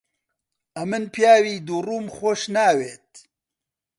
[0.75, 3.09] ئەمن پیاوی دووڕووم خۆش ناوێت.